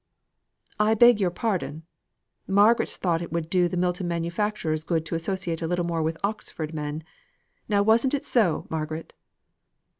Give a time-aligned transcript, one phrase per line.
[0.79, 1.83] "I beg your pardon.
[2.47, 6.17] Margaret thought it would do the Milton manufacturers good to associate a little more with
[6.23, 7.03] Oxford men.
[7.69, 9.13] Now wasn't it so, Margaret?"